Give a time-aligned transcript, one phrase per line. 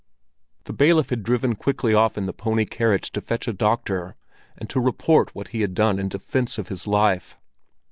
[0.63, 4.15] The bailiff had driven quickly off in the pony carriage to fetch a doctor
[4.57, 7.37] and to report what he had done in defence of his life.